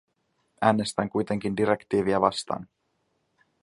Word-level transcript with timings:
Äänestän 0.61 1.09
kuitenkin 1.09 1.57
direktiiviä 1.57 2.21
vastaan. 2.21 2.67